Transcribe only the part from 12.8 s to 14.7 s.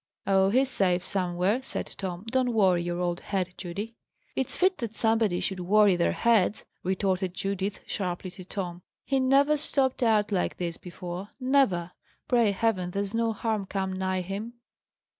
there's no harm come nigh him!"